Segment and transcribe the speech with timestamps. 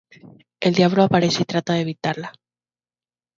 [0.59, 2.33] El diablo aparece y trata de evitarla.